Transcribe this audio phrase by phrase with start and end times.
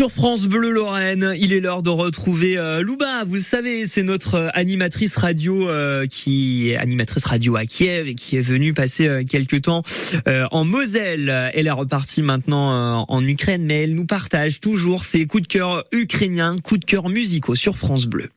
[0.00, 3.22] Sur France Bleu Lorraine, il est l'heure de retrouver euh, Louba.
[3.26, 8.08] Vous le savez, c'est notre euh, animatrice radio euh, qui est animatrice radio à Kiev
[8.08, 9.82] et qui est venue passer euh, quelques temps
[10.26, 11.50] euh, en Moselle.
[11.52, 15.84] Elle est repartie maintenant en Ukraine, mais elle nous partage toujours ses coups de cœur
[15.92, 18.30] ukrainiens, coups de cœur musicaux sur France Bleu.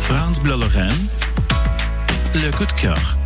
[0.00, 0.90] France Bleu Lorraine,
[2.34, 3.16] le coup de cœur.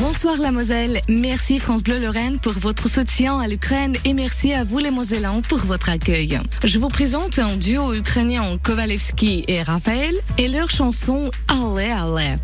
[0.00, 4.64] Bonsoir la Moselle, merci France Bleu Lorraine pour votre soutien à l'Ukraine et merci à
[4.64, 6.40] vous les Mosellans pour votre accueil.
[6.64, 12.34] Je vous présente un duo ukrainien Kovalevski et Raphaël et leur chanson Allez Allez.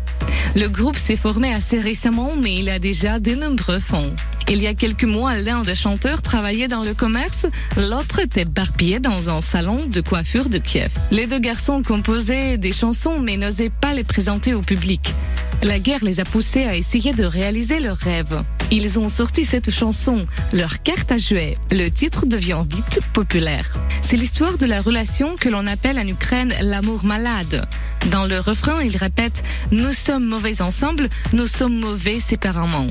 [0.55, 4.15] Le groupe s'est formé assez récemment mais il a déjà de nombreux fonds.
[4.49, 9.01] Il y a quelques mois, l'un des chanteurs travaillait dans le commerce, l'autre était barbier
[9.01, 10.93] dans un salon de coiffure de Kiev.
[11.11, 15.13] Les deux garçons composaient des chansons mais n'osaient pas les présenter au public.
[15.63, 18.41] La guerre les a poussés à essayer de réaliser leurs rêves.
[18.71, 21.55] Ils ont sorti cette chanson, leur carte à jouer.
[21.69, 23.77] Le titre devient vite populaire.
[24.01, 27.67] C'est l'histoire de la relation que l'on appelle en Ukraine l'amour malade.
[28.09, 32.87] Dans le refrain, ils répètent Nous sommes mauvais ensemble, nous sommes mauvais séparément.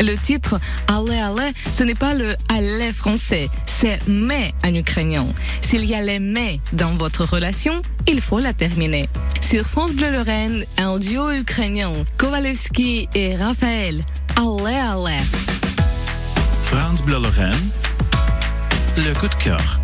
[0.00, 5.26] Le titre Allez, allez, ce n'est pas le allez français, c'est mais en ukrainien.
[5.60, 9.08] S'il y a les mais dans votre relation, il faut la terminer.
[9.47, 14.01] Sur France Bleu Lorraine, un duo ukrainien, Kovalevski et Raphaël.
[14.35, 15.23] Allez, allez.
[16.65, 17.69] France Bleu Lorraine,
[18.97, 19.79] le coup de cœur.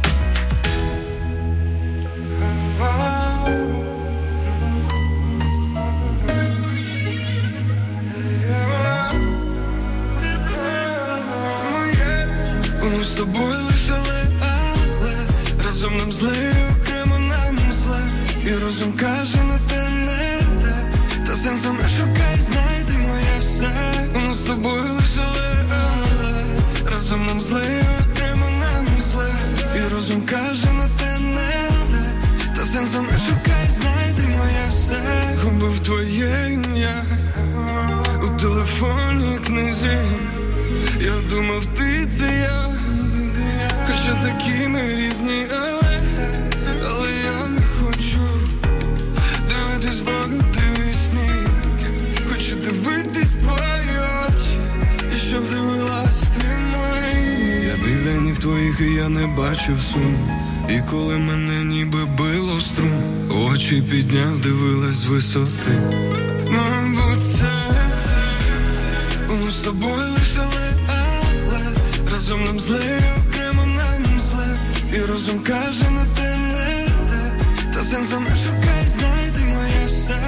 [12.99, 15.11] Ми з тобою лишили, але
[15.65, 16.53] разом нам зле,
[18.46, 20.76] І розум каже, на те не те.
[21.26, 23.70] Та сенсом не шукай, знайди моє все.
[24.14, 28.86] Ми з тобою лишили, але разом нам зле, окремо нам.
[29.76, 32.10] І розум каже, на те не те.
[32.56, 35.00] Та сенсом не шукай, знайди моє все.
[35.44, 37.04] Губив твоє ім'я
[38.22, 39.98] у телефонній книзі.
[41.00, 42.73] Я думав, ти це я,
[58.80, 60.16] ніг я не бачив сум.
[60.68, 65.70] І коли мене ніби било струм, очі підняв, дивилась з висоти.
[66.48, 67.48] Мабуть, це
[69.44, 71.60] ми з тобою лишили, але
[72.12, 74.58] разом нам зле, окремо нам зле.
[74.92, 77.32] І розум каже, на те не те.
[77.74, 80.18] Та сенсом не шукай, знайди моє все.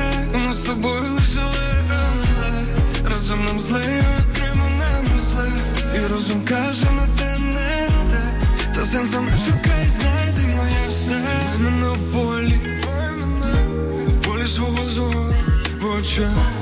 [0.49, 5.51] Ми з тобою лишили, але разом нам зле, окремо нам зле.
[5.95, 6.87] І розум каже,
[8.97, 11.23] сенсом шукай, знайди моє все.
[11.59, 12.61] мене в полі,
[14.07, 15.35] в полі свого зору,
[15.81, 16.56] в очах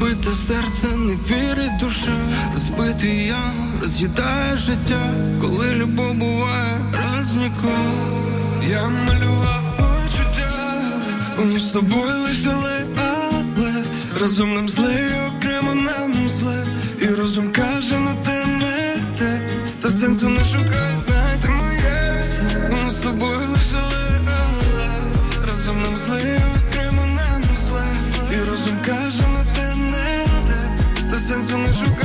[0.00, 8.22] розбите серце, не вірить душа, розбитий я, роз'їдає життя, коли любов буває раз ніколи.
[8.70, 10.82] Я малював почуття,
[11.38, 13.84] вони з тобою лишили, але
[14.20, 16.66] разом нам зле, і окремо нам зле,
[17.00, 19.48] і розум каже на те не те,
[19.80, 22.22] та сенсу не шукай, знайте моє.
[22.22, 26.55] Все, з тобою лишили, але разом нам зле,
[31.46, 31.95] somos um.